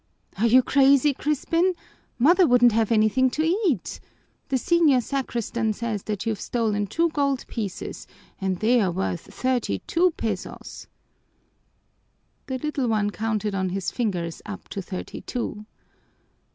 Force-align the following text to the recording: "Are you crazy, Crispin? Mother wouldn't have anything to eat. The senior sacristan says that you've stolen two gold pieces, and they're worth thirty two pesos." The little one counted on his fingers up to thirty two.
"Are 0.39 0.47
you 0.47 0.63
crazy, 0.63 1.13
Crispin? 1.13 1.75
Mother 2.17 2.47
wouldn't 2.47 2.71
have 2.71 2.91
anything 2.91 3.29
to 3.29 3.43
eat. 3.43 3.99
The 4.49 4.57
senior 4.57 4.99
sacristan 4.99 5.73
says 5.73 6.01
that 6.05 6.25
you've 6.25 6.41
stolen 6.41 6.87
two 6.87 7.09
gold 7.09 7.45
pieces, 7.45 8.07
and 8.39 8.57
they're 8.61 8.89
worth 8.89 9.31
thirty 9.31 9.77
two 9.85 10.09
pesos." 10.17 10.87
The 12.47 12.57
little 12.57 12.87
one 12.87 13.11
counted 13.11 13.53
on 13.53 13.69
his 13.69 13.91
fingers 13.91 14.41
up 14.43 14.69
to 14.69 14.81
thirty 14.81 15.21
two. 15.21 15.67